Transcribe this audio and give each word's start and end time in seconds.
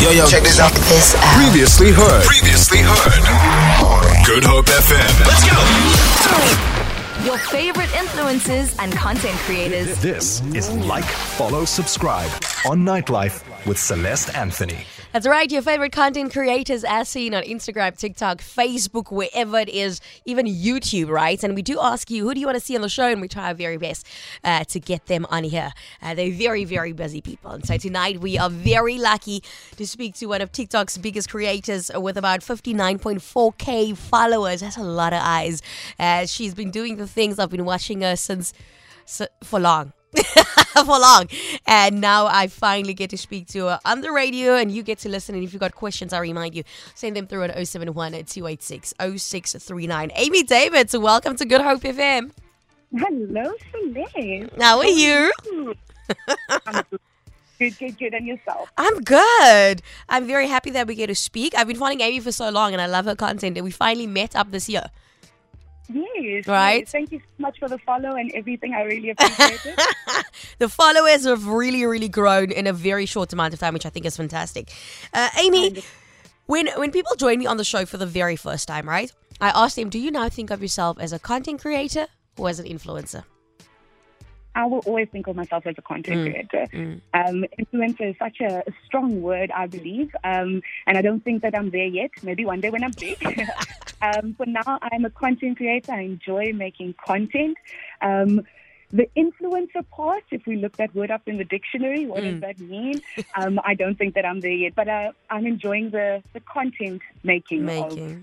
Yo, 0.00 0.10
yo, 0.10 0.26
check 0.28 0.44
this 0.44 0.60
out. 0.60 0.70
This 0.72 1.16
out. 1.16 1.42
Previously 1.42 1.90
heard. 1.90 2.22
Previously 2.24 2.78
heard. 2.78 4.24
Good 4.24 4.44
Hope 4.44 4.66
FM. 4.66 5.26
Let's 5.26 5.44
go. 5.50 7.24
Your 7.26 7.38
favorite 7.38 7.88
influencers 7.88 8.76
and 8.78 8.92
content 8.92 9.36
creators. 9.40 10.00
This 10.00 10.40
is 10.54 10.70
Like, 10.70 11.04
Follow, 11.04 11.64
Subscribe 11.64 12.30
on 12.64 12.84
Nightlife 12.84 13.42
with 13.66 13.76
Celeste 13.76 14.32
Anthony. 14.36 14.86
That's 15.18 15.26
right, 15.26 15.50
your 15.50 15.62
favorite 15.62 15.90
content 15.90 16.32
creators 16.32 16.84
as 16.84 17.08
seen 17.08 17.34
on 17.34 17.42
Instagram, 17.42 17.98
TikTok, 17.98 18.38
Facebook, 18.38 19.10
wherever 19.10 19.58
it 19.58 19.68
is, 19.68 20.00
even 20.24 20.46
YouTube, 20.46 21.08
right? 21.08 21.42
And 21.42 21.56
we 21.56 21.62
do 21.62 21.80
ask 21.80 22.08
you, 22.08 22.22
who 22.22 22.34
do 22.34 22.38
you 22.38 22.46
want 22.46 22.54
to 22.54 22.64
see 22.64 22.76
on 22.76 22.82
the 22.82 22.88
show? 22.88 23.08
And 23.08 23.20
we 23.20 23.26
try 23.26 23.48
our 23.48 23.54
very 23.54 23.78
best 23.78 24.06
uh, 24.44 24.62
to 24.62 24.78
get 24.78 25.06
them 25.06 25.26
on 25.28 25.42
here. 25.42 25.72
Uh, 26.00 26.14
they're 26.14 26.30
very, 26.30 26.64
very 26.64 26.92
busy 26.92 27.20
people. 27.20 27.50
And 27.50 27.66
so 27.66 27.76
tonight 27.78 28.20
we 28.20 28.38
are 28.38 28.48
very 28.48 28.96
lucky 28.96 29.42
to 29.76 29.88
speak 29.88 30.14
to 30.18 30.26
one 30.26 30.40
of 30.40 30.52
TikTok's 30.52 30.96
biggest 30.98 31.30
creators 31.30 31.90
with 31.96 32.16
about 32.16 32.42
59.4K 32.42 33.96
followers. 33.96 34.60
That's 34.60 34.76
a 34.76 34.84
lot 34.84 35.12
of 35.12 35.20
eyes. 35.20 35.62
Uh, 35.98 36.26
she's 36.26 36.54
been 36.54 36.70
doing 36.70 36.96
the 36.96 37.08
things 37.08 37.40
I've 37.40 37.50
been 37.50 37.64
watching 37.64 38.02
her 38.02 38.14
since 38.14 38.52
so, 39.04 39.26
for 39.42 39.58
long. 39.58 39.94
for 40.72 40.84
long. 40.84 41.28
And 41.66 42.00
now 42.00 42.26
I 42.26 42.46
finally 42.46 42.94
get 42.94 43.10
to 43.10 43.18
speak 43.18 43.46
to 43.48 43.66
her 43.66 43.80
on 43.84 44.00
the 44.00 44.10
radio 44.10 44.56
and 44.56 44.70
you 44.70 44.82
get 44.82 44.98
to 45.00 45.08
listen. 45.08 45.34
And 45.34 45.44
if 45.44 45.52
you've 45.52 45.60
got 45.60 45.74
questions, 45.74 46.12
I 46.12 46.20
remind 46.20 46.54
you, 46.54 46.64
send 46.94 47.16
them 47.16 47.26
through 47.26 47.44
on 47.44 47.64
071 47.64 48.12
286 48.12 48.94
0639. 48.98 50.10
Amy 50.14 50.42
Davids, 50.42 50.96
welcome 50.96 51.36
to 51.36 51.44
Good 51.44 51.60
Hope 51.60 51.82
FM. 51.82 52.30
Hello, 52.96 53.52
Celeste. 53.70 54.50
How 54.58 54.78
are 54.78 54.86
you? 54.86 55.30
Good, 57.58 57.76
good, 57.76 57.98
good. 57.98 58.14
And 58.14 58.24
yourself? 58.24 58.70
I'm 58.78 59.00
good. 59.00 59.82
I'm 60.08 60.28
very 60.28 60.46
happy 60.46 60.70
that 60.70 60.86
we 60.86 60.94
get 60.94 61.08
to 61.08 61.14
speak. 61.16 61.56
I've 61.56 61.66
been 61.66 61.76
following 61.76 62.00
Amy 62.00 62.20
for 62.20 62.30
so 62.30 62.50
long 62.50 62.72
and 62.72 62.80
I 62.80 62.86
love 62.86 63.06
her 63.06 63.16
content. 63.16 63.56
And 63.56 63.64
we 63.64 63.72
finally 63.72 64.06
met 64.06 64.36
up 64.36 64.52
this 64.52 64.68
year. 64.68 64.84
Yes. 66.20 66.46
Right. 66.46 66.80
yes. 66.80 66.92
Thank 66.92 67.12
you 67.12 67.18
so 67.18 67.24
much 67.38 67.58
for 67.58 67.68
the 67.68 67.78
follow 67.78 68.14
and 68.16 68.30
everything. 68.34 68.74
I 68.74 68.82
really 68.82 69.10
appreciate 69.10 69.60
it. 69.64 69.78
The 70.58 70.68
followers 70.68 71.24
have 71.24 71.46
really, 71.46 71.84
really 71.84 72.08
grown 72.08 72.50
in 72.50 72.66
a 72.66 72.72
very 72.72 73.06
short 73.06 73.32
amount 73.32 73.54
of 73.54 73.60
time, 73.60 73.74
which 73.74 73.86
I 73.86 73.90
think 73.90 74.06
is 74.06 74.16
fantastic. 74.16 74.72
Uh, 75.12 75.28
Amy, 75.38 75.82
when 76.46 76.66
when 76.76 76.90
people 76.90 77.14
join 77.16 77.38
me 77.38 77.46
on 77.46 77.56
the 77.56 77.64
show 77.64 77.84
for 77.86 77.96
the 77.96 78.06
very 78.06 78.34
first 78.36 78.66
time, 78.66 78.88
right? 78.88 79.12
I 79.40 79.50
ask 79.54 79.76
them, 79.76 79.88
"Do 79.88 79.98
you 79.98 80.10
now 80.10 80.28
think 80.28 80.50
of 80.50 80.60
yourself 80.62 80.98
as 81.00 81.12
a 81.12 81.18
content 81.18 81.60
creator 81.60 82.06
or 82.36 82.48
as 82.48 82.58
an 82.58 82.66
influencer?" 82.66 83.24
I 84.54 84.64
will 84.66 84.80
always 84.86 85.08
think 85.10 85.28
of 85.28 85.36
myself 85.36 85.66
as 85.68 85.76
a 85.78 85.82
content 85.82 86.16
Mm, 86.18 86.48
creator. 86.48 86.98
Um, 87.14 87.44
influencer 87.60 88.10
is 88.10 88.16
such 88.18 88.40
a, 88.40 88.58
a 88.66 88.72
strong 88.86 89.22
word, 89.22 89.52
I 89.52 89.68
believe, 89.68 90.10
um, 90.24 90.62
and 90.88 90.98
I 90.98 91.02
don't 91.02 91.22
think 91.22 91.42
that 91.42 91.56
I'm 91.56 91.70
there 91.70 91.86
yet. 91.86 92.10
Maybe 92.24 92.44
one 92.44 92.60
day 92.60 92.70
when 92.70 92.82
I'm 92.82 92.90
big. 92.98 93.18
um, 94.02 94.34
for 94.36 94.46
now, 94.46 94.78
I'm 94.82 95.04
a 95.04 95.10
content 95.10 95.56
creator. 95.56 95.92
I 95.92 96.02
enjoy 96.02 96.52
making 96.52 96.94
content. 97.04 97.56
Um, 98.00 98.42
the 98.90 99.06
influencer 99.16 99.84
part, 99.90 100.24
if 100.30 100.46
we 100.46 100.56
look 100.56 100.76
that 100.78 100.94
word 100.94 101.10
up 101.10 101.22
in 101.26 101.36
the 101.36 101.44
dictionary, 101.44 102.06
what 102.06 102.22
Mm. 102.22 102.32
does 102.32 102.40
that 102.40 102.58
mean? 102.58 103.02
Um, 103.36 103.60
I 103.64 103.74
don't 103.74 103.96
think 103.98 104.14
that 104.14 104.24
I'm 104.24 104.40
there 104.40 104.50
yet, 104.50 104.74
but 104.74 104.88
uh, 104.88 105.12
I'm 105.28 105.46
enjoying 105.46 105.90
the, 105.90 106.22
the 106.32 106.40
content 106.40 107.02
making, 107.22 107.68
Of, 107.68 108.16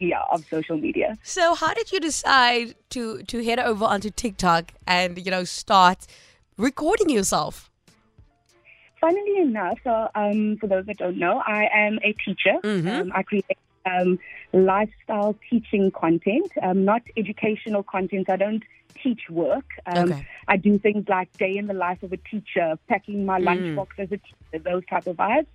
yeah, 0.00 0.22
of 0.30 0.44
social 0.50 0.76
media. 0.78 1.16
So, 1.22 1.54
how 1.54 1.74
did 1.74 1.92
you 1.92 2.00
decide 2.00 2.74
to 2.90 3.22
to 3.22 3.44
head 3.44 3.60
over 3.60 3.84
onto 3.84 4.10
TikTok 4.10 4.72
and 4.86 5.18
you 5.24 5.30
know 5.30 5.44
start 5.44 6.06
recording 6.56 7.08
yourself? 7.10 7.70
Funnily 9.00 9.38
enough, 9.40 9.78
so 9.82 10.08
um, 10.14 10.58
for 10.60 10.66
those 10.66 10.84
that 10.86 10.98
don't 10.98 11.18
know, 11.18 11.40
I 11.46 11.68
am 11.72 11.98
a 12.02 12.12
teacher. 12.24 12.56
Mhm. 12.64 13.00
Um, 13.00 13.12
I 13.14 13.22
create 13.22 13.46
um, 13.86 14.18
lifestyle 14.52 15.36
teaching 15.48 15.90
content, 15.90 16.52
um, 16.62 16.84
not 16.84 17.02
educational 17.16 17.82
content. 17.82 18.28
I 18.28 18.36
don't 18.36 18.62
teach 19.02 19.22
work. 19.30 19.64
Um, 19.86 20.10
Okay. 20.12 20.26
I 20.48 20.56
do 20.56 20.78
things 20.78 21.06
like 21.08 21.28
day 21.38 21.56
in 21.56 21.66
the 21.66 21.74
life 21.74 22.02
of 22.02 22.12
a 22.12 22.16
teacher, 22.18 22.78
packing 22.88 23.24
my 23.24 23.40
Mm. 23.40 23.74
lunchbox 23.74 23.86
as 23.98 24.08
a 24.12 24.18
teacher, 24.18 24.62
those 24.64 24.84
type 24.86 25.06
of 25.06 25.16
vibes. 25.16 25.46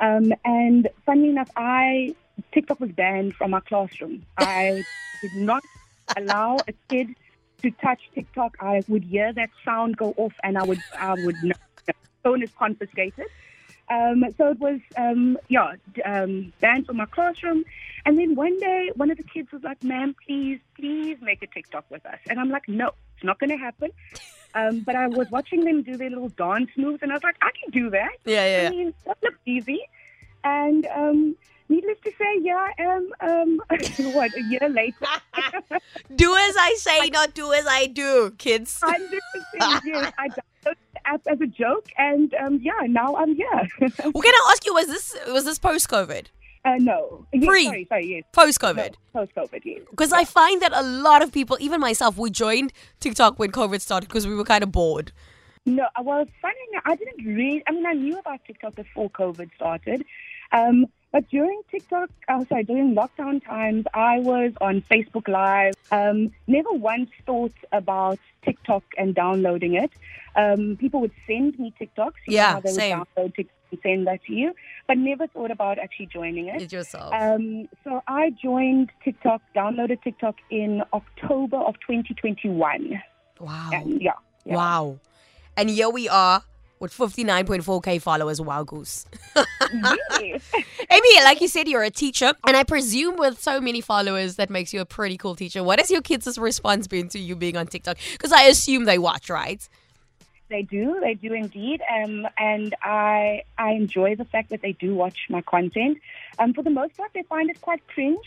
Um, 0.00 0.32
and 0.44 0.88
funnily 1.06 1.30
enough, 1.30 1.50
I 1.56 2.14
TikTok 2.52 2.80
was 2.80 2.90
banned 2.90 3.34
from 3.36 3.54
our 3.54 3.60
classroom. 3.60 4.26
I 4.36 4.86
did 5.20 5.34
not 5.34 5.64
allow 6.16 6.64
a 6.68 6.72
kid 6.90 7.08
to 7.62 7.70
touch 7.82 8.00
TikTok. 8.14 8.56
I 8.60 8.84
would 8.88 9.04
hear 9.04 9.32
that 9.34 9.50
sound 9.64 9.96
go 9.96 10.14
off, 10.16 10.32
and 10.42 10.56
I 10.58 10.64
would 10.64 10.82
I 10.98 11.14
would 11.14 11.42
know. 11.42 11.54
Phone 12.22 12.42
is 12.42 12.50
confiscated. 12.58 13.26
Um, 13.90 14.24
so 14.38 14.50
it 14.50 14.60
was, 14.60 14.80
um, 14.96 15.36
yeah, 15.48 15.74
um, 16.04 16.52
banned 16.60 16.86
from 16.86 16.98
my 16.98 17.06
classroom. 17.06 17.64
And 18.06 18.18
then 18.18 18.34
one 18.34 18.58
day, 18.58 18.90
one 18.94 19.10
of 19.10 19.16
the 19.16 19.24
kids 19.24 19.50
was 19.52 19.62
like, 19.62 19.82
ma'am, 19.82 20.14
please, 20.26 20.60
please 20.76 21.18
make 21.20 21.42
a 21.42 21.46
TikTok 21.46 21.84
with 21.90 22.06
us. 22.06 22.18
And 22.28 22.38
I'm 22.40 22.48
like, 22.50 22.68
no, 22.68 22.92
it's 23.16 23.24
not 23.24 23.38
going 23.38 23.50
to 23.50 23.56
happen. 23.56 23.90
Um, 24.52 24.80
but 24.80 24.96
I 24.96 25.06
was 25.06 25.30
watching 25.30 25.64
them 25.64 25.82
do 25.82 25.96
their 25.96 26.10
little 26.10 26.30
dance 26.30 26.70
moves, 26.76 27.02
and 27.02 27.12
I 27.12 27.14
was 27.14 27.22
like, 27.22 27.36
I 27.40 27.50
can 27.52 27.70
do 27.70 27.88
that. 27.90 28.16
Yeah, 28.24 28.62
yeah. 28.62 28.66
I 28.66 28.70
mean, 28.70 28.94
that 29.06 29.16
looks 29.22 29.38
easy. 29.46 29.80
And 30.42 30.86
um, 30.86 31.36
needless 31.68 31.98
to 32.02 32.10
say, 32.10 32.38
yeah, 32.40 32.56
I 32.56 32.82
am, 32.82 33.12
um, 33.20 33.62
what, 34.12 34.34
a 34.34 34.42
year 34.42 34.68
later, 34.68 35.06
Do 36.16 36.34
as 36.36 36.56
I 36.58 36.74
say, 36.78 37.10
not 37.10 37.34
do 37.34 37.52
as 37.52 37.66
I 37.66 37.86
do, 37.86 38.32
kids. 38.38 38.80
100% 38.80 39.00
yes, 39.84 40.12
I 40.18 40.28
app 41.12 41.22
as 41.26 41.40
a 41.40 41.46
joke, 41.46 41.86
and 41.98 42.32
um, 42.34 42.60
yeah, 42.62 42.72
now 42.86 43.16
I'm 43.16 43.34
here. 43.34 43.68
Well, 43.80 44.22
can 44.22 44.34
I 44.34 44.48
ask 44.52 44.64
you, 44.66 44.74
was 44.74 44.86
this 44.86 45.16
was 45.28 45.44
this 45.44 45.58
post 45.58 45.88
COVID? 45.88 46.26
uh, 46.64 46.76
no. 46.78 47.26
Yes, 47.32 47.44
Free. 47.44 47.64
Sorry, 47.64 47.86
sorry, 47.88 48.06
yes. 48.06 48.24
Post 48.32 48.60
COVID? 48.60 48.94
Post 49.12 49.34
COVID, 49.34 49.60
yes. 49.64 49.80
Because 49.90 50.12
I 50.12 50.24
find 50.24 50.60
that 50.62 50.72
a 50.74 50.82
lot 50.82 51.22
of 51.22 51.32
people, 51.32 51.56
even 51.60 51.80
myself, 51.80 52.18
we 52.18 52.30
joined 52.30 52.72
TikTok 53.00 53.38
when 53.38 53.50
COVID 53.50 53.80
started 53.80 54.08
because 54.08 54.26
we 54.26 54.34
were 54.34 54.44
kind 54.44 54.62
of 54.62 54.70
bored. 54.70 55.12
No, 55.66 55.86
I 55.96 56.00
was 56.02 56.26
funny. 56.42 56.54
enough, 56.72 56.82
I 56.86 56.96
didn't 56.96 57.24
read. 57.24 57.62
I 57.66 57.72
mean, 57.72 57.86
I 57.86 57.92
knew 57.92 58.18
about 58.18 58.40
TikTok 58.46 58.74
before 58.76 59.10
COVID 59.10 59.50
started, 59.54 60.04
um, 60.52 60.86
but 61.12 61.28
during 61.28 61.60
TikTok, 61.70 62.10
oh, 62.28 62.46
sorry, 62.48 62.64
during 62.64 62.94
lockdown 62.94 63.44
times, 63.44 63.84
I 63.94 64.20
was 64.20 64.52
on 64.60 64.82
Facebook 64.82 65.26
Live. 65.28 65.74
Um, 65.90 66.32
never 66.46 66.70
once 66.72 67.10
thought 67.26 67.54
about 67.72 68.18
TikTok 68.44 68.84
and 68.96 69.14
downloading 69.14 69.74
it. 69.74 69.90
Um, 70.36 70.76
people 70.78 71.00
would 71.00 71.12
send 71.26 71.58
me 71.58 71.74
TikToks. 71.80 72.12
Yeah, 72.28 72.60
they 72.60 72.70
same. 72.70 72.98
would 73.00 73.08
download 73.16 73.34
TikTok 73.34 73.56
and 73.72 73.80
send 73.82 74.06
that 74.06 74.22
to 74.24 74.32
you, 74.32 74.54
but 74.86 74.98
never 74.98 75.26
thought 75.26 75.50
about 75.50 75.78
actually 75.78 76.06
joining 76.06 76.46
it. 76.46 76.72
Yourself. 76.72 77.12
Um, 77.12 77.68
so 77.82 78.02
I 78.06 78.30
joined 78.30 78.90
TikTok, 79.04 79.42
downloaded 79.54 80.02
TikTok 80.02 80.36
in 80.50 80.82
October 80.92 81.56
of 81.56 81.74
2021, 81.80 83.02
wow. 83.40 83.70
and 83.72 84.00
yeah. 84.00 84.12
yeah. 84.44 84.54
Wow. 84.54 84.98
And 85.56 85.68
here 85.68 85.90
we 85.90 86.08
are 86.08 86.44
with 86.78 86.96
59.4k 86.96 88.00
followers. 88.00 88.40
Wow, 88.40 88.62
goose. 88.62 89.06
Amy, 90.90 91.22
like 91.22 91.40
you 91.40 91.48
said, 91.48 91.68
you're 91.68 91.82
a 91.82 91.90
teacher. 91.90 92.32
And 92.46 92.56
I 92.56 92.64
presume 92.64 93.16
with 93.16 93.40
so 93.40 93.60
many 93.60 93.80
followers, 93.80 94.36
that 94.36 94.50
makes 94.50 94.72
you 94.72 94.80
a 94.80 94.84
pretty 94.84 95.16
cool 95.16 95.34
teacher. 95.34 95.62
What 95.62 95.78
has 95.78 95.90
your 95.90 96.02
kids' 96.02 96.38
response 96.38 96.86
been 96.86 97.08
to 97.10 97.18
you 97.18 97.36
being 97.36 97.56
on 97.56 97.66
TikTok? 97.66 97.98
Because 98.12 98.32
I 98.32 98.42
assume 98.44 98.84
they 98.84 98.98
watch, 98.98 99.30
right? 99.30 99.66
They 100.48 100.62
do, 100.62 100.98
they 101.00 101.14
do 101.14 101.32
indeed, 101.32 101.80
um, 101.88 102.26
and 102.36 102.74
I 102.82 103.44
I 103.56 103.70
enjoy 103.70 104.16
the 104.16 104.24
fact 104.24 104.50
that 104.50 104.62
they 104.62 104.72
do 104.72 104.96
watch 104.96 105.16
my 105.28 105.42
content. 105.42 105.98
Um, 106.40 106.54
for 106.54 106.62
the 106.62 106.70
most 106.70 106.96
part, 106.96 107.12
they 107.14 107.22
find 107.22 107.48
it 107.50 107.60
quite 107.60 107.86
cringe. 107.86 108.26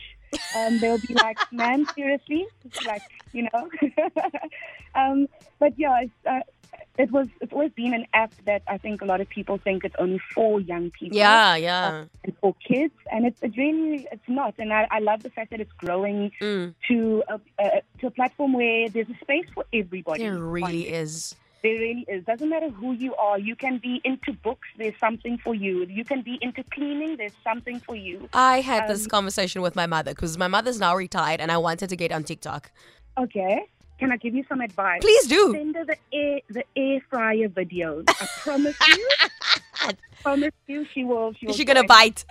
Um, 0.56 0.80
they'll 0.80 1.00
be 1.00 1.16
like, 1.16 1.38
"Man, 1.52 1.86
seriously?" 1.94 2.48
Like 2.86 3.02
you 3.34 3.50
know. 3.52 3.70
um, 4.96 5.28
but 5.60 5.78
yeah, 5.78 6.04
it's, 6.04 6.14
uh, 6.26 6.40
it 6.98 7.12
was 7.12 7.28
it's 7.42 7.52
always 7.54 7.72
been 7.72 7.94
an 7.94 8.06
app 8.14 8.34
that 8.46 8.62
I 8.68 8.78
think 8.78 9.02
a 9.02 9.06
lot 9.06 9.20
of 9.22 9.28
people 9.30 9.58
think 9.58 9.84
it's 9.84 9.96
only 10.00 10.20
for 10.34 10.60
young 10.60 10.92
people. 10.92 11.18
Yeah, 11.18 11.56
yeah. 11.56 11.88
uh, 11.88 12.06
and 12.24 12.38
for 12.40 12.56
kids, 12.68 12.94
and 13.12 13.26
it's, 13.26 13.42
it's 13.42 13.58
really 13.58 14.08
it's 14.12 14.28
not. 14.28 14.54
And 14.60 14.72
I, 14.74 14.88
I 14.92 15.00
love 15.00 15.24
the 15.24 15.30
fact 15.30 15.52
that 15.52 15.60
it's 15.60 15.72
growing 15.74 16.32
Mm, 16.42 16.74
to 16.88 17.24
a, 17.30 17.40
a 17.60 17.82
to 18.00 18.08
a 18.08 18.12
platform 18.12 18.54
where 18.54 18.90
there's 18.90 19.10
a 19.10 19.18
space 19.22 19.46
for 19.54 19.66
everybody. 19.74 20.24
there 20.24 20.38
really 20.38 20.88
is. 20.90 21.36
there 21.64 21.74
really 21.74 22.06
is. 22.08 22.24
Doesn't 22.26 22.50
matter 22.50 22.70
who 22.70 22.92
you 22.94 23.16
are. 23.16 23.40
You 23.40 23.56
can 23.56 23.78
be 23.78 24.02
into 24.04 24.34
books. 24.34 24.68
There's 24.78 24.98
something 25.00 25.38
for 25.38 25.56
you. 25.56 25.86
You 25.86 26.04
can 26.06 26.22
be 26.22 26.38
into 26.42 26.64
cleaning. 26.76 27.18
There's 27.18 27.34
something 27.44 27.80
for 27.80 27.96
you. 27.96 28.28
I 28.34 28.62
had 28.62 28.88
this 28.88 29.04
Um, 29.06 29.10
conversation 29.10 29.62
with 29.62 29.76
my 29.76 29.86
mother 29.86 30.12
because 30.12 30.38
my 30.38 30.48
mother's 30.48 30.80
now 30.80 30.96
retired 30.96 31.40
and 31.42 31.52
I 31.52 31.58
wanted 31.58 31.88
to 31.90 31.96
get 31.96 32.12
on 32.12 32.24
TikTok. 32.24 32.72
Okay. 33.18 33.66
Can 34.00 34.12
I 34.12 34.18
give 34.18 34.34
you 34.36 34.44
some 34.50 34.62
advice? 34.62 35.02
Please 35.02 35.28
do. 35.28 35.54
Send 35.56 35.76
her 35.76 35.86
the 35.86 35.98
air 36.12 36.40
the 36.50 36.64
air 36.76 37.00
fryer 37.10 37.48
videos. 37.50 38.04
I 38.10 38.28
promise 38.40 38.76
you. 38.88 39.10
I 39.76 39.94
promise 40.22 40.52
you, 40.68 40.86
she 40.94 41.04
will. 41.04 41.34
She 41.34 41.46
will. 41.46 41.52
Is 41.52 41.58
she 41.58 41.66
gonna 41.66 41.82
join. 41.82 41.88
bite? 41.88 42.26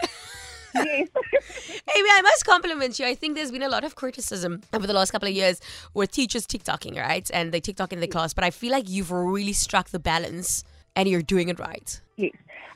Yes. 0.75 1.09
Amy, 1.97 2.09
I 2.11 2.21
must 2.23 2.47
compliment 2.47 2.99
you. 2.99 3.07
I 3.07 3.15
think 3.15 3.37
there's 3.37 3.51
been 3.51 3.63
a 3.63 3.69
lot 3.69 3.85
of 3.85 3.95
criticism 3.95 4.63
over 4.73 4.87
the 4.87 4.93
last 4.93 5.11
couple 5.11 5.29
of 5.29 5.35
years 5.35 5.61
with 5.95 6.11
teachers 6.11 6.47
TikToking, 6.47 6.99
right? 6.99 7.31
And 7.33 7.53
they 7.53 7.61
TikTok 7.61 7.93
in 7.93 8.01
the 8.01 8.07
class, 8.07 8.33
but 8.33 8.45
I 8.45 8.51
feel 8.51 8.73
like 8.73 8.89
you've 8.89 9.11
really 9.11 9.53
struck 9.53 9.91
the 9.91 9.99
balance 9.99 10.65
and 10.97 11.09
you're 11.09 11.23
doing 11.23 11.49
it 11.49 11.59
right. 11.59 12.01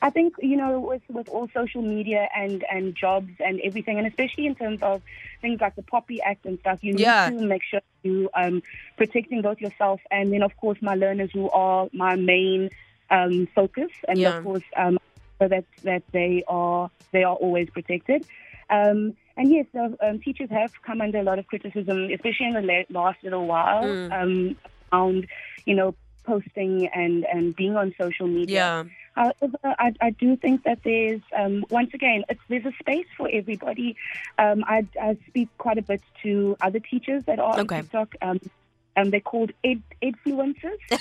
I 0.03 0.11
think 0.11 0.35
you 0.41 0.57
know 0.57 0.81
with 0.81 1.03
with 1.09 1.29
all 1.29 1.49
social 1.55 1.83
media 1.83 2.29
and 2.37 2.65
and 2.71 2.95
jobs 2.95 3.31
and 3.41 3.61
everything, 3.65 3.99
and 3.99 4.07
especially 4.07 4.47
in 4.47 4.55
terms 4.55 4.81
of 4.83 5.03
things 5.41 5.61
like 5.61 5.75
the 5.77 5.83
POPI 5.83 6.21
Act 6.25 6.45
and 6.47 6.59
stuff, 6.61 6.79
you 6.83 6.93
need 6.95 7.01
Yeah. 7.01 7.31
to 7.31 7.41
make 7.41 7.63
sure 7.65 7.81
you 8.03 8.29
um 8.35 8.63
protecting 8.97 9.43
both 9.43 9.61
yourself 9.61 10.01
and 10.11 10.33
then 10.33 10.43
of 10.43 10.57
course 10.57 10.79
my 10.81 10.95
learners 10.95 11.31
who 11.33 11.51
are 11.51 11.89
my 11.93 12.15
main 12.17 12.71
um 13.11 13.47
focus, 13.55 13.91
and 14.09 14.21
Yeah. 14.21 14.31
of 14.31 14.43
course 14.43 14.63
um 14.77 14.99
so 15.41 15.49
that 15.49 15.65
that 15.85 16.03
they 16.13 16.45
are 16.49 16.91
they 17.13 17.23
are 17.25 17.35
always 17.37 17.69
protected. 17.71 18.25
Um, 18.71 19.15
and 19.37 19.51
yes, 19.53 19.67
uh, 19.79 19.91
um, 20.05 20.19
teachers 20.21 20.51
have 20.51 20.71
come 20.85 21.01
under 21.01 21.19
a 21.19 21.23
lot 21.23 21.39
of 21.39 21.47
criticism, 21.47 22.09
especially 22.13 22.47
in 22.47 22.55
the 22.55 22.63
la- 22.63 23.01
last 23.03 23.23
little 23.23 23.47
while, 23.47 23.85
Mm. 23.85 24.13
um, 24.13 24.57
around 24.93 25.27
you 25.67 25.75
know 25.75 25.95
posting 26.25 26.89
and 26.95 27.25
and 27.27 27.55
being 27.55 27.77
on 27.77 27.95
social 27.99 28.27
media. 28.27 28.55
Yeah. 28.57 28.85
However, 29.17 29.59
I, 29.65 29.93
I 30.01 30.11
do 30.11 30.37
think 30.37 30.63
that 30.65 30.81
there's, 30.85 31.23
um, 31.37 31.65
once 31.71 31.91
again, 31.95 32.23
it's, 32.29 32.41
there's 32.49 32.67
a 32.67 32.73
space 32.79 33.07
for 33.17 33.29
everybody. 33.33 33.97
Um, 34.39 34.63
I, 34.67 34.87
I 35.01 35.17
speak 35.29 35.49
quite 35.59 35.79
a 35.79 35.83
bit 35.83 36.03
to 36.23 36.57
other 36.61 36.79
teachers 36.81 37.25
that 37.27 37.39
are 37.39 37.59
Okay. 37.61 37.77
on 37.79 37.83
TikTok. 37.83 38.15
Um, 38.23 38.41
and 38.95 39.13
they're 39.13 39.21
called 39.21 39.53
ed, 39.65 39.83
influencers. 40.03 40.79
Love 40.91 40.99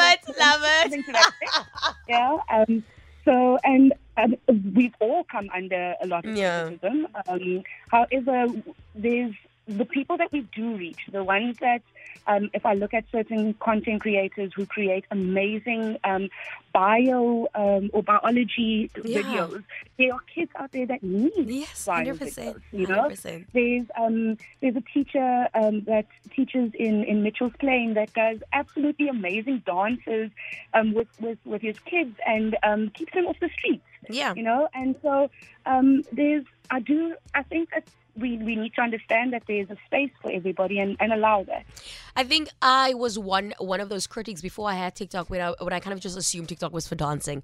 it, 0.00 0.20
love 0.40 0.60
Something 0.82 1.04
to 1.04 1.12
that 1.12 1.28
effect. 1.40 1.68
yeah. 2.08 2.36
Um, 2.50 2.82
so, 3.24 3.58
and 3.62 3.92
um, 4.16 4.34
we've 4.74 4.94
all 5.00 5.22
come 5.30 5.48
under 5.54 5.94
a 6.02 6.06
lot 6.06 6.24
of 6.26 6.36
Yeah. 6.36 6.62
criticism. 6.64 7.06
Um, 7.28 7.62
however, 7.90 8.46
there's 8.94 9.34
the 9.68 9.84
people 9.84 10.16
that 10.16 10.32
we 10.32 10.40
do 10.54 10.76
reach, 10.76 11.00
the 11.12 11.22
ones 11.22 11.56
that, 11.60 11.82
um, 12.26 12.48
if 12.54 12.64
I 12.64 12.72
look 12.74 12.94
at 12.94 13.04
certain 13.12 13.54
content 13.54 14.00
creators 14.00 14.52
who 14.56 14.64
create 14.66 15.04
amazing 15.10 15.98
um, 16.04 16.30
bio 16.72 17.48
um, 17.54 17.90
or 17.92 18.02
biology 18.02 18.90
Yeah. 19.04 19.22
videos, 19.22 19.62
there 19.98 20.14
are 20.14 20.20
kids 20.34 20.50
out 20.56 20.72
there 20.72 20.86
that 20.86 21.02
need 21.02 21.48
Yes, 21.48 21.84
bio 21.84 21.96
hundred 21.96 22.18
percent, 22.18 22.56
videos, 22.56 22.62
you 22.80 22.86
know? 22.86 22.94
hundred 22.94 23.10
percent. 23.10 23.46
there's 23.52 23.86
um, 23.98 24.38
there's 24.60 24.76
a 24.76 24.84
teacher 24.94 25.48
um, 25.54 25.84
that 25.84 26.06
teaches 26.34 26.72
in, 26.74 27.04
in 27.04 27.22
Mitchell's 27.22 27.52
Plain 27.60 27.94
that 27.94 28.12
does 28.14 28.38
absolutely 28.52 29.08
amazing 29.08 29.62
dances 29.66 30.30
um, 30.74 30.94
with, 30.94 31.08
with, 31.20 31.38
with 31.44 31.60
his 31.62 31.76
kids 31.80 32.14
and 32.26 32.56
um, 32.62 32.90
keeps 32.90 33.12
them 33.12 33.26
off 33.26 33.36
the 33.40 33.50
streets, 33.58 33.84
Yeah. 34.08 34.32
you 34.34 34.42
know. 34.42 34.68
And 34.74 34.94
so 35.02 35.30
um, 35.66 36.04
there's 36.12 36.44
I 36.70 36.80
do 36.80 37.16
I 37.34 37.42
think 37.42 37.70
that 37.70 37.84
we, 38.18 38.36
we 38.38 38.56
need 38.56 38.74
to 38.74 38.80
understand 38.80 39.32
that 39.32 39.42
there's 39.46 39.70
a 39.70 39.76
space 39.86 40.10
for 40.20 40.30
everybody 40.30 40.78
and, 40.78 40.96
and 41.00 41.12
allow 41.12 41.44
that. 41.44 41.64
I 42.16 42.24
think 42.24 42.48
I 42.60 42.94
was 42.94 43.18
one 43.18 43.54
one 43.58 43.80
of 43.80 43.88
those 43.88 44.06
critics 44.06 44.40
before 44.40 44.68
I 44.68 44.74
had 44.74 44.94
TikTok 44.94 45.30
when 45.30 45.40
I 45.40 45.54
when 45.60 45.72
I 45.72 45.80
kind 45.80 45.94
of 45.94 46.00
just 46.00 46.16
assumed 46.16 46.48
TikTok 46.48 46.72
was 46.72 46.88
for 46.88 46.94
dancing, 46.94 47.42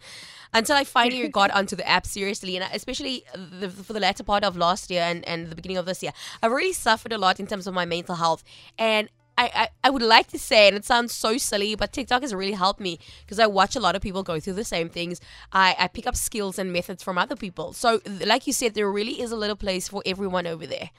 until 0.53 0.77
I 0.77 0.85
finally 0.85 1.29
got 1.41 1.51
onto 1.53 1.77
the 1.77 1.89
app 1.89 2.07
seriously, 2.07 2.57
and 2.57 2.67
especially 2.73 3.25
the, 3.35 3.71
for 3.71 3.93
the 3.93 4.01
latter 4.01 4.25
part 4.25 4.45
of 4.45 4.57
last 4.57 4.91
year 4.91 5.03
and, 5.03 5.27
and 5.29 5.51
the 5.51 5.55
beginning 5.55 5.77
of 5.77 5.87
this 5.87 6.03
year, 6.03 6.13
I've 6.43 6.53
really 6.53 6.73
suffered 6.73 7.13
a 7.13 7.19
lot 7.19 7.39
in 7.39 7.47
terms 7.47 7.67
of 7.67 7.75
my 7.75 7.85
mental 7.85 8.17
health, 8.17 8.43
and 8.79 9.09
I, 9.37 9.51
I, 9.55 9.69
I 9.85 9.91
would 9.91 10.03
like 10.03 10.29
to 10.29 10.39
say, 10.39 10.69
and 10.69 10.77
it 10.77 10.85
sounds 10.85 11.13
so 11.13 11.37
silly, 11.39 11.75
but 11.75 11.93
TikTok 11.93 12.23
has 12.23 12.33
really 12.35 12.53
helped 12.53 12.81
me 12.81 12.99
because 13.23 13.39
I 13.39 13.47
watch 13.47 13.75
a 13.75 13.81
lot 13.81 13.97
of 13.97 14.03
people 14.03 14.23
go 14.23 14.39
through 14.39 14.53
the 14.55 14.65
same 14.65 14.89
things. 14.89 15.21
I, 15.53 15.75
I 15.79 15.89
pick 15.89 16.07
up 16.07 16.15
skills 16.17 16.59
and 16.59 16.73
methods 16.73 17.03
from 17.03 17.19
other 17.19 17.35
people. 17.37 17.73
So, 17.73 18.01
like 18.25 18.47
you 18.47 18.53
said, 18.53 18.75
there 18.75 18.91
really 18.91 19.21
is 19.21 19.33
a 19.33 19.37
little 19.37 19.57
place 19.57 19.89
for 19.89 20.03
everyone 20.07 20.47
over 20.47 20.67
there. 20.67 20.91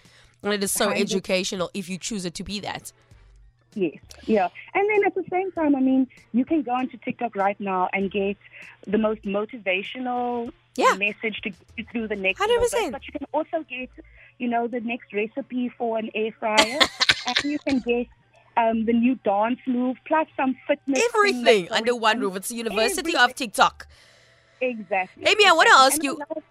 And 0.43 0.53
it 0.53 0.63
is 0.63 0.71
so 0.71 0.91
educational 0.91 1.71
if 1.73 1.89
you 1.89 1.97
choose 1.97 2.25
it 2.25 2.33
to 2.35 2.43
be 2.43 2.59
that. 2.59 2.91
Yes, 3.73 3.95
yeah. 4.25 4.47
And 4.73 4.89
then 4.89 5.01
at 5.05 5.15
the 5.15 5.23
same 5.29 5.51
time, 5.53 5.75
I 5.75 5.79
mean, 5.79 6.07
you 6.33 6.45
can 6.45 6.61
go 6.61 6.71
onto 6.71 6.97
TikTok 6.97 7.35
right 7.35 7.59
now 7.59 7.89
and 7.93 8.11
get 8.11 8.37
the 8.85 8.97
most 8.97 9.23
motivational 9.23 10.51
Yeah. 10.77 10.95
message 10.95 11.41
to 11.41 11.49
get 11.49 11.59
you 11.77 11.85
through 11.91 12.07
the 12.09 12.15
next 12.15 12.39
little 12.39 12.57
100%. 12.57 12.71
bit. 12.71 12.91
But 12.91 13.07
you 13.07 13.13
can 13.13 13.27
also 13.33 13.65
get, 13.69 13.89
you 14.37 14.47
know, 14.47 14.67
the 14.67 14.79
next 14.81 15.11
recipe 15.13 15.69
for 15.69 15.97
an 15.97 16.09
air 16.13 16.31
fryer, 16.39 16.79
and 17.27 17.37
you 17.43 17.59
can 17.59 17.79
get 17.79 18.07
um, 18.57 18.85
the 18.85 18.93
new 18.93 19.15
dance 19.23 19.59
move 19.67 19.97
plus 20.05 20.27
some 20.37 20.55
fitness. 20.67 21.01
Everything 21.13 21.71
under 21.71 21.95
one 21.95 22.19
roof. 22.19 22.35
It's 22.37 22.49
the 22.49 22.55
University 22.55 22.99
Everything. 22.99 23.21
of 23.21 23.35
TikTok. 23.35 23.87
Exactly. 24.61 25.23
Amy, 25.27 25.45
I 25.45 25.51
wanna 25.53 25.69
ask 25.73 25.95
And 25.95 26.03
you- 26.03 26.15
a 26.15 26.19
lot 26.19 26.31
of- 26.37 26.43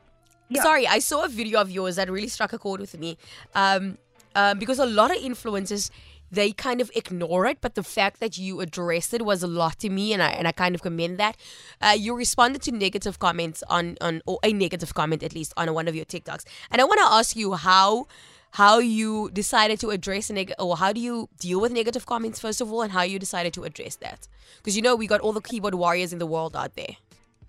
Yeah. 0.51 0.63
Sorry, 0.63 0.87
I 0.87 0.99
saw 0.99 1.25
a 1.25 1.29
video 1.29 1.61
of 1.61 1.71
yours 1.71 1.97
that 1.97 2.11
really 2.11 2.29
struck 2.29 2.53
a 2.53 2.59
chord 2.59 2.81
with 2.81 2.99
me. 2.99 3.17
Um, 3.55 3.99
um, 4.37 4.59
because 4.59 4.79
a 4.79 4.87
lot 4.87 5.11
of 5.11 5.17
influencers 5.23 5.91
they 6.31 6.51
kind 6.51 6.81
of 6.81 6.91
ignore 6.97 7.47
it, 7.47 7.59
but 7.61 7.77
the 7.77 7.83
fact 7.85 8.19
that 8.19 8.37
you 8.37 8.61
addressed 8.61 9.15
it 9.15 9.25
was 9.25 9.43
a 9.45 9.47
lot 9.47 9.79
to 9.79 9.89
me, 9.89 10.13
and 10.13 10.21
I 10.21 10.31
and 10.31 10.49
I 10.49 10.53
kind 10.53 10.75
of 10.75 10.83
commend 10.83 11.17
that. 11.19 11.37
Uh, 11.81 11.95
you 11.97 12.13
responded 12.15 12.61
to 12.63 12.73
negative 12.73 13.19
comments 13.21 13.63
on 13.71 13.97
on 14.01 14.21
or 14.27 14.41
a 14.43 14.53
negative 14.53 14.95
comment 14.95 15.23
at 15.23 15.33
least 15.35 15.53
on 15.57 15.73
one 15.73 15.87
of 15.87 15.95
your 15.95 16.05
TikToks, 16.05 16.45
and 16.73 16.81
I 16.81 16.85
want 16.85 16.99
to 17.01 17.07
ask 17.07 17.37
you 17.37 17.55
how 17.55 18.07
how 18.55 18.79
you 18.79 19.31
decided 19.33 19.81
to 19.81 19.91
address 19.91 20.31
neg- 20.31 20.55
or 20.61 20.77
how 20.77 20.93
do 20.93 21.01
you 21.01 21.29
deal 21.41 21.61
with 21.61 21.73
negative 21.73 22.07
comments 22.07 22.39
first 22.41 22.61
of 22.61 22.73
all, 22.73 22.83
and 22.83 22.93
how 22.93 23.03
you 23.03 23.19
decided 23.19 23.53
to 23.55 23.65
address 23.65 23.97
that 23.97 24.29
because 24.59 24.77
you 24.77 24.83
know 24.83 24.95
we 24.97 25.07
got 25.07 25.21
all 25.21 25.33
the 25.33 25.41
keyboard 25.41 25.75
warriors 25.75 26.13
in 26.13 26.19
the 26.21 26.27
world 26.27 26.55
out 26.57 26.75
there. 26.77 26.95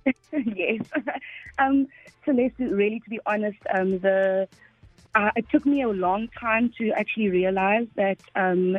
yes. 0.33 0.81
um, 1.59 1.87
Celeste, 2.23 2.55
really, 2.59 2.99
to 3.01 3.09
be 3.09 3.19
honest, 3.25 3.57
um, 3.73 3.99
the 3.99 4.47
uh, 5.13 5.31
it 5.35 5.45
took 5.49 5.65
me 5.65 5.81
a 5.83 5.87
long 5.87 6.27
time 6.39 6.71
to 6.77 6.91
actually 6.91 7.29
realize 7.29 7.87
that 7.95 8.17
um, 8.35 8.77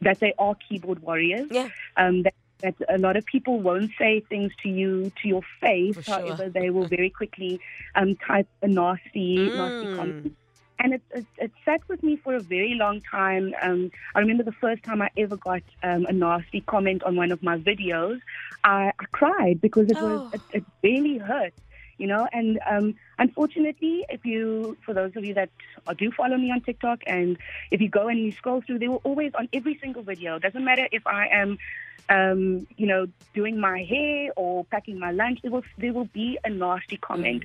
that 0.00 0.18
they 0.20 0.34
are 0.38 0.54
keyboard 0.68 1.00
warriors. 1.00 1.48
Yeah. 1.50 1.68
Um, 1.96 2.22
that, 2.24 2.34
that 2.60 2.74
a 2.88 2.98
lot 2.98 3.16
of 3.16 3.24
people 3.24 3.60
won't 3.60 3.92
say 3.96 4.18
things 4.28 4.52
to 4.64 4.68
you 4.68 5.12
to 5.22 5.28
your 5.28 5.42
face. 5.60 5.94
For 5.94 6.02
sure. 6.02 6.14
However, 6.14 6.48
they 6.48 6.70
will 6.70 6.88
very 6.88 7.08
quickly 7.10 7.60
um, 7.94 8.16
type 8.16 8.48
a 8.62 8.66
nasty, 8.68 9.36
nasty 9.46 9.86
Mm. 9.86 9.96
comment. 9.96 10.36
And 10.78 10.94
it, 10.94 11.02
it, 11.12 11.26
it 11.38 11.52
sat 11.64 11.80
with 11.88 12.02
me 12.02 12.16
for 12.16 12.34
a 12.34 12.40
very 12.40 12.74
long 12.74 13.00
time. 13.10 13.54
Um, 13.62 13.90
I 14.14 14.20
remember 14.20 14.44
the 14.44 14.52
first 14.52 14.82
time 14.84 15.02
I 15.02 15.10
ever 15.16 15.36
got 15.36 15.62
um, 15.82 16.06
a 16.08 16.12
nasty 16.12 16.60
comment 16.60 17.02
on 17.02 17.16
one 17.16 17.32
of 17.32 17.42
my 17.42 17.58
videos. 17.58 18.20
I, 18.64 18.92
I 18.98 19.04
cried 19.12 19.60
because 19.60 19.88
it 19.90 20.00
Oh. 20.00 20.04
was 20.04 20.20
it, 20.32 20.42
it 20.50 20.64
really 20.82 21.18
hurt, 21.18 21.54
you 21.98 22.06
know. 22.06 22.28
And 22.32 22.58
um, 22.70 22.94
unfortunately, 23.18 24.04
if 24.08 24.24
you, 24.24 24.76
for 24.84 24.94
those 24.94 25.12
of 25.16 25.24
you 25.24 25.34
that 25.34 25.50
do 25.96 26.10
follow 26.12 26.36
me 26.36 26.50
on 26.50 26.60
TikTok, 26.62 27.00
and 27.06 27.36
if 27.70 27.80
you 27.80 27.88
go 27.88 28.08
and 28.08 28.18
you 28.18 28.32
scroll 28.32 28.62
through, 28.62 28.78
they 28.78 28.88
will 28.88 29.00
always 29.04 29.32
on 29.34 29.48
every 29.52 29.78
single 29.82 30.02
video. 30.02 30.38
Doesn't 30.38 30.64
matter 30.64 30.88
if 30.92 31.06
I 31.06 31.26
am, 31.28 31.58
um, 32.08 32.66
you 32.76 32.86
know, 32.86 33.06
doing 33.34 33.58
my 33.60 33.82
hair 33.82 34.30
or 34.36 34.64
packing 34.66 34.98
my 34.98 35.10
lunch. 35.10 35.40
There 35.42 35.50
will 35.50 35.64
there 35.76 35.92
will 35.92 36.06
be 36.12 36.38
a 36.44 36.50
nasty 36.50 36.96
comment. 36.98 37.44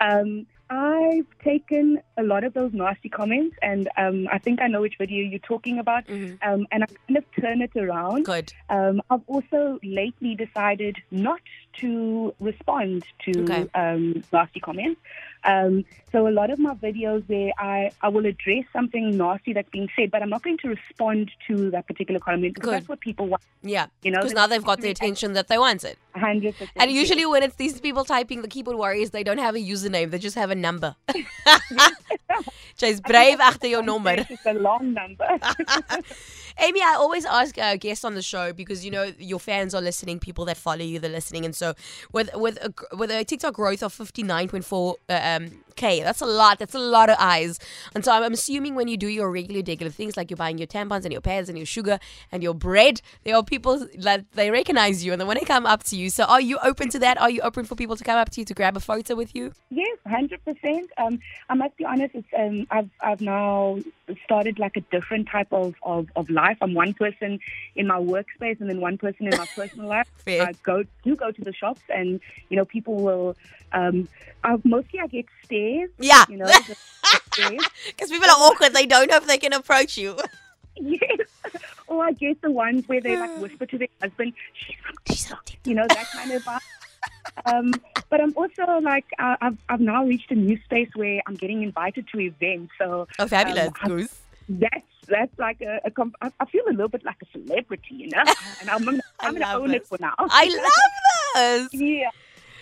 Um, 0.00 0.46
I've 0.70 1.26
taken 1.42 2.00
a 2.18 2.22
lot 2.22 2.44
of 2.44 2.52
those 2.54 2.72
nasty 2.74 3.08
comments, 3.08 3.56
and 3.62 3.88
um, 3.96 4.28
I 4.30 4.38
think 4.38 4.60
I 4.60 4.66
know 4.66 4.82
which 4.82 4.96
video 4.98 5.24
you're 5.24 5.38
talking 5.40 5.78
about. 5.78 6.06
Mhm. 6.06 6.38
Um, 6.46 6.66
and 6.70 6.84
I 6.84 6.86
kind 7.06 7.16
of 7.16 7.24
turn 7.40 7.62
it 7.62 7.74
around. 7.76 8.24
Good. 8.26 8.52
Um, 8.68 9.00
I've 9.10 9.22
also 9.26 9.78
lately 9.82 10.34
decided 10.34 10.96
not 11.10 11.40
to 11.74 12.34
respond 12.40 13.04
to 13.24 13.42
Okay. 13.42 13.68
um, 13.74 14.22
nasty 14.32 14.60
comments. 14.60 15.00
Um, 15.44 15.84
so 16.10 16.26
a 16.26 16.30
lot 16.30 16.50
of 16.50 16.58
my 16.58 16.74
videos 16.74 17.22
where 17.28 17.52
I, 17.58 17.92
I 18.02 18.08
will 18.08 18.26
address 18.26 18.64
something 18.72 19.16
nasty 19.16 19.52
that's 19.52 19.68
being 19.70 19.88
said, 19.94 20.10
but 20.10 20.20
I'm 20.20 20.30
not 20.30 20.42
going 20.42 20.58
to 20.58 20.68
respond 20.68 21.30
to 21.46 21.70
that 21.70 21.86
particular 21.86 22.18
comment 22.18 22.54
because 22.54 22.68
Good. 22.68 22.74
that's 22.74 22.88
what 22.88 23.00
people 23.00 23.26
want. 23.28 23.42
Yeah. 23.62 23.86
You 24.02 24.10
know, 24.10 24.18
because 24.18 24.32
now 24.34 24.48
they've 24.48 24.64
got 24.64 24.80
the 24.80 24.90
attention 24.90 25.34
that 25.34 25.46
they 25.46 25.58
wanted. 25.58 25.96
100%. 26.16 26.54
And 26.76 26.90
usually, 26.90 27.24
when 27.24 27.44
it's 27.44 27.54
these 27.54 27.80
people 27.80 28.04
typing 28.04 28.42
the 28.42 28.48
keyboard 28.48 28.76
warriors, 28.76 29.10
they 29.10 29.22
don't 29.22 29.38
have 29.38 29.54
a 29.54 29.58
username; 29.58 30.10
they 30.10 30.18
just 30.18 30.34
have 30.34 30.50
a 30.50 30.54
number. 30.56 30.96
Jy's 32.76 33.00
brave 33.00 33.38
agter 33.38 33.70
jou 33.70 33.82
nommer. 33.82 34.26
It's 34.28 34.46
a 34.46 34.54
long 34.54 34.94
number. 34.94 35.26
Amy, 36.60 36.80
I 36.82 36.94
always 36.98 37.24
ask 37.24 37.56
uh, 37.58 37.76
guests 37.76 38.04
on 38.04 38.14
the 38.14 38.22
show 38.22 38.52
because 38.52 38.84
you 38.84 38.90
know 38.90 39.12
your 39.18 39.38
fans 39.38 39.74
are 39.74 39.80
listening, 39.80 40.18
people 40.18 40.44
that 40.46 40.56
follow 40.56 40.82
you, 40.82 40.98
they're 40.98 41.10
listening, 41.10 41.44
and 41.44 41.54
so 41.58 41.74
with 42.12 42.30
with 42.34 42.56
a, 42.58 42.96
with 42.96 43.10
a 43.10 43.24
TikTok 43.24 43.54
growth 43.54 43.82
of 43.82 43.92
fifty 43.92 44.22
nine 44.22 44.48
point 44.48 44.64
four 44.64 44.96
um, 45.08 45.50
k, 45.78 46.02
that's 46.02 46.20
a 46.20 46.26
lot. 46.26 46.58
That's 46.58 46.74
a 46.74 46.78
lot 46.78 47.08
of 47.08 47.16
eyes. 47.18 47.58
And 47.94 48.04
so 48.04 48.12
I'm, 48.12 48.22
I'm 48.22 48.34
assuming 48.34 48.74
when 48.74 48.88
you 48.88 48.98
do 48.98 49.06
your 49.06 49.30
regular, 49.30 49.62
regular 49.66 49.90
things 49.90 50.16
like 50.16 50.30
you're 50.30 50.36
buying 50.36 50.58
your 50.58 50.66
tampons 50.66 51.04
and 51.04 51.12
your 51.12 51.22
pads 51.22 51.48
and 51.48 51.56
your 51.56 51.66
sugar 51.66 51.98
and 52.30 52.42
your 52.42 52.54
bread, 52.54 53.00
there 53.24 53.36
are 53.36 53.42
people 53.42 53.86
that 53.98 54.24
they 54.32 54.50
recognize 54.50 55.04
you 55.04 55.12
and 55.12 55.20
they 55.20 55.24
want 55.24 55.38
to 55.38 55.46
come 55.46 55.64
up 55.64 55.84
to 55.84 55.96
you. 55.96 56.10
So 56.10 56.24
are 56.24 56.40
you 56.40 56.58
open 56.62 56.90
to 56.90 56.98
that? 56.98 57.18
Are 57.20 57.30
you 57.30 57.40
open 57.40 57.64
for 57.64 57.76
people 57.76 57.96
to 57.96 58.04
come 58.04 58.18
up 58.18 58.30
to 58.30 58.40
you 58.40 58.44
to 58.44 58.54
grab 58.54 58.76
a 58.76 58.80
photo 58.80 59.14
with 59.14 59.34
you? 59.34 59.52
Yes, 59.70 59.96
hundred 60.06 60.44
percent. 60.44 60.90
Um, 60.98 61.20
I 61.48 61.54
must 61.54 61.76
be 61.76 61.84
honest. 61.84 62.14
It's 62.14 62.28
um, 62.36 62.66
I've 62.70 62.90
I've 63.00 63.20
now 63.20 63.78
started 64.24 64.58
like 64.58 64.76
a 64.76 64.80
different 64.80 65.28
type 65.28 65.52
of, 65.52 65.74
of, 65.82 66.08
of 66.16 66.30
life. 66.30 66.56
I'm 66.60 66.74
one 66.74 66.94
person 66.94 67.38
in 67.76 67.86
my 67.86 67.98
workspace 67.98 68.60
and 68.60 68.68
then 68.68 68.80
one 68.80 68.98
person 68.98 69.26
in 69.26 69.36
my 69.36 69.46
personal 69.54 69.88
life. 69.88 70.08
Fair. 70.16 70.42
I 70.42 70.52
go 70.62 70.84
do 71.04 71.16
go 71.16 71.30
to 71.30 71.44
the 71.44 71.47
shops 71.52 71.80
and 71.88 72.20
you 72.48 72.56
know 72.56 72.64
people 72.64 72.96
will. 72.96 73.36
Um, 73.72 74.08
I, 74.44 74.56
mostly 74.64 75.00
I 75.00 75.06
get 75.08 75.26
stares. 75.44 75.90
Yeah. 75.98 76.24
You 76.28 76.38
know, 76.38 76.46
the, 76.46 76.76
the. 77.36 77.70
Because 77.88 78.08
people 78.10 78.28
are 78.30 78.36
awkward; 78.38 78.72
they 78.72 78.86
don't 78.86 79.10
know 79.10 79.16
if 79.16 79.26
they 79.26 79.38
can 79.38 79.52
approach 79.52 79.98
you. 79.98 80.16
Yes. 80.76 81.00
Or 81.88 82.04
I 82.04 82.12
get 82.12 82.42
the 82.42 82.50
ones 82.50 82.86
where 82.86 83.00
they 83.00 83.16
like 83.16 83.38
whisper 83.38 83.64
to 83.64 83.78
their 83.78 83.88
husband, 84.02 84.34
"She's 85.06 85.32
on 85.32 85.38
you 85.64 85.74
know 85.74 85.86
that 85.88 86.06
kind 86.12 86.30
of 86.32 86.42
vibe. 86.44 86.60
um, 87.46 87.72
but 88.10 88.20
I'm 88.20 88.34
also 88.36 88.64
like 88.82 89.06
uh, 89.18 89.36
I've 89.40 89.56
I've 89.70 89.80
now 89.80 90.04
reached 90.04 90.30
a 90.30 90.34
new 90.34 90.58
space 90.64 90.90
where 90.94 91.22
I'm 91.26 91.34
getting 91.34 91.62
invited 91.62 92.06
to 92.12 92.20
events. 92.20 92.72
So 92.76 93.08
Oh, 93.18 93.26
fabulous, 93.26 93.70
um, 93.82 93.88
Goose. 93.88 94.14
that's 94.50 94.84
that's 95.08 95.38
like 95.38 95.62
a, 95.62 95.80
a 95.86 95.90
comp- 95.90 96.16
I 96.20 96.44
feel 96.44 96.64
a 96.68 96.72
little 96.72 96.88
bit 96.90 97.04
like 97.04 97.16
a 97.22 97.26
celebrity, 97.38 97.94
you 97.94 98.10
know. 98.10 98.22
And 98.60 98.68
I'm 98.68 98.84
gonna, 98.84 99.00
I'm 99.20 99.32
gonna 99.38 99.58
own 99.58 99.70
it 99.70 99.78
this. 99.80 99.88
for 99.88 99.96
now. 99.98 100.12
I 100.18 100.44
love 100.44 100.70
this. 101.34 101.68
Yeah. 101.72 102.10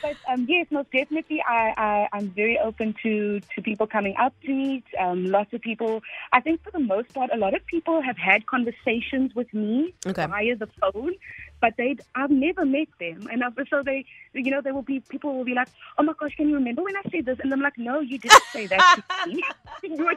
But 0.02 0.16
um, 0.30 0.46
yes, 0.48 0.66
most 0.70 0.90
definitely, 0.92 1.42
I, 1.48 1.72
I, 1.76 2.08
I'm 2.12 2.30
very 2.30 2.58
open 2.58 2.94
to, 3.02 3.40
to 3.40 3.62
people 3.62 3.86
coming 3.86 4.14
up 4.18 4.34
to 4.44 4.52
me. 4.52 4.84
Um, 5.00 5.24
lots 5.24 5.52
of 5.52 5.62
people. 5.62 6.02
I 6.32 6.40
think 6.40 6.62
for 6.62 6.70
the 6.70 6.78
most 6.78 7.12
part, 7.14 7.30
a 7.32 7.36
lot 7.36 7.54
of 7.54 7.66
people 7.66 8.02
have 8.02 8.16
had 8.16 8.46
conversations 8.46 9.34
with 9.34 9.52
me 9.54 9.94
Okay. 10.06 10.26
via 10.26 10.54
the 10.56 10.68
phone, 10.80 11.14
but 11.60 11.74
they 11.78 11.96
I've 12.14 12.30
never 12.30 12.64
met 12.66 12.88
them, 13.00 13.28
and 13.32 13.42
I've, 13.42 13.54
so 13.70 13.82
they, 13.82 14.04
you 14.34 14.50
know, 14.50 14.60
there 14.60 14.74
will 14.74 14.82
be 14.82 15.00
people 15.00 15.34
will 15.34 15.44
be 15.44 15.54
like, 15.54 15.68
"Oh 15.98 16.02
my 16.02 16.12
gosh, 16.18 16.34
can 16.36 16.48
you 16.48 16.54
remember 16.56 16.82
when 16.82 16.96
I 16.96 17.02
said 17.10 17.24
this?" 17.24 17.38
And 17.40 17.52
I'm 17.52 17.62
like, 17.62 17.78
"No, 17.78 18.00
you 18.00 18.18
didn't 18.18 18.42
say 18.52 18.66
that 18.66 18.80
to 18.94 19.28
me. 19.28 19.42
you 19.82 20.04
were 20.04 20.16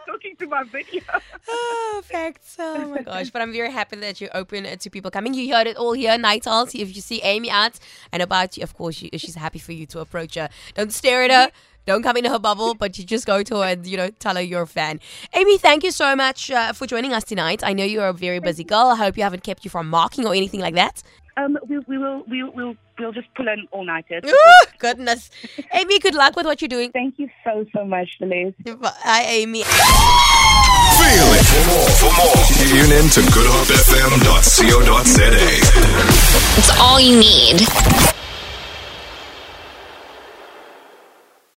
my 0.59 0.63
video." 0.63 1.01
Oh, 1.51 2.01
facts. 2.05 2.57
Oh 2.59 2.87
my 2.89 3.01
gosh. 3.01 3.31
But 3.31 3.41
I'm 3.41 3.51
very 3.51 3.71
happy 3.71 3.95
that 3.97 4.21
you're 4.21 4.29
open 4.35 4.65
to 4.77 4.89
people 4.89 5.09
coming. 5.09 5.33
You 5.33 5.51
heard 5.55 5.65
it 5.65 5.77
all 5.77 5.93
here, 5.93 6.15
Night 6.17 6.45
Owls. 6.45 6.75
If 6.75 6.95
you 6.95 7.01
see 7.01 7.21
Amy 7.23 7.49
out 7.49 7.79
and 8.11 8.21
about, 8.21 8.55
you, 8.55 8.63
of 8.63 8.75
course, 8.75 8.95
she, 8.95 9.09
she's 9.17 9.33
happy 9.35 9.57
for 9.57 9.71
you 9.71 9.87
to 9.87 9.99
approach 9.99 10.35
her. 10.35 10.49
Don't 10.75 10.93
stare 10.93 11.23
at 11.23 11.31
her. 11.31 11.51
Don't 11.87 12.03
come 12.03 12.17
into 12.17 12.29
her 12.29 12.37
bubble, 12.37 12.75
but 12.75 12.99
you 12.99 13.03
just 13.03 13.25
go 13.25 13.41
to 13.41 13.55
her 13.57 13.63
and, 13.63 13.87
you 13.87 13.97
know, 13.97 14.09
tell 14.19 14.35
her 14.35 14.41
you're 14.41 14.61
a 14.61 14.67
fan. 14.67 14.99
Amy, 15.33 15.57
thank 15.57 15.83
you 15.83 15.89
so 15.91 16.15
much 16.15 16.51
uh, 16.51 16.71
for 16.73 16.85
joining 16.85 17.13
us 17.13 17.23
tonight. 17.23 17.63
I 17.63 17.73
know 17.73 17.83
you're 17.83 18.07
a 18.07 18.13
very 18.13 18.39
busy 18.39 18.63
girl. 18.63 18.87
I 18.87 18.95
hope 18.95 19.17
you 19.17 19.23
haven't 19.23 19.43
kept 19.43 19.65
you 19.65 19.71
from 19.71 19.89
marking 19.89 20.27
or 20.27 20.35
anything 20.35 20.59
like 20.59 20.75
that. 20.75 21.01
Um, 21.39 21.57
we, 21.67 21.79
we 21.79 21.97
will 21.97 22.23
we 22.27 22.43
will 22.43 22.51
we'll, 22.53 22.75
we'll 22.97 23.11
just 23.13 23.27
pull 23.35 23.47
in 23.47 23.65
all 23.71 23.85
nighters. 23.85 24.23
Goodness. 24.77 25.29
Amy, 25.73 25.99
good 25.99 26.15
luck 26.15 26.35
with 26.35 26.45
what 26.45 26.61
you're 26.61 26.67
doing. 26.67 26.91
Thank 26.91 27.17
you 27.17 27.29
so 27.45 27.65
so 27.73 27.85
much, 27.85 28.09
Deleuze. 28.21 28.53
Hi, 28.83 29.21
Amy. 29.23 29.63
Feel 29.63 31.31
it. 31.31 31.45
For 31.47 31.63
more, 31.71 31.87
for 31.95 32.11
more, 32.19 32.43
tune 32.67 32.91
in 32.91 33.07
to 33.15 33.21
goodhopefm.co.za. 33.31 35.31
It's 36.57 36.71
all 36.79 36.99
you 36.99 37.15
need. 37.19 38.08